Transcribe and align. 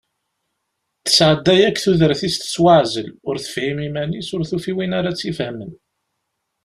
Tesεedda-d 1.05 1.59
akk 1.67 1.77
tudert-is 1.83 2.35
tettwaεzel, 2.37 3.07
ur 3.27 3.35
tefhim 3.43 3.77
iman-is, 3.87 4.29
ur 4.35 4.41
tufi 4.49 4.73
win 4.75 4.97
ara 4.99 5.11
tt-ifehmen. 5.13 5.71